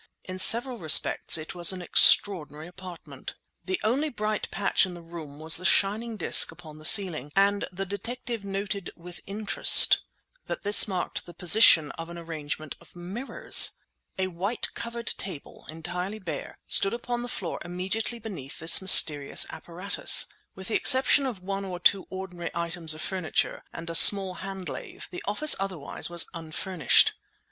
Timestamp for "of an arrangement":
11.99-12.75